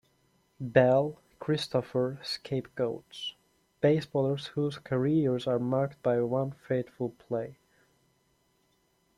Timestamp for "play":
7.11-7.59